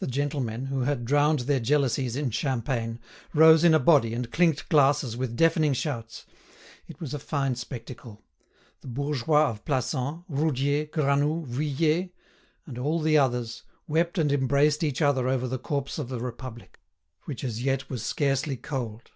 [0.00, 2.98] The gentlemen, who had drowned their jealousies in champagne,
[3.32, 6.26] rose in a body and clinked glasses with deafening shouts.
[6.88, 8.24] It was a fine spectacle.
[8.80, 12.10] The bourgeois of Plassans, Roudier, Granoux, Vuillet,
[12.66, 16.80] and all the others, wept and embraced each other over the corpse of the Republic,
[17.26, 19.12] which as yet was scarcely cold.